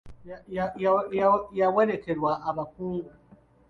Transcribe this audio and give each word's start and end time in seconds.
Yawerekerwa 1.59 2.31
abakungu. 2.49 3.11